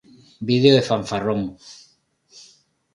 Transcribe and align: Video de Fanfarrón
Video 0.49 0.73
de 0.77 0.81
Fanfarrón 0.89 1.41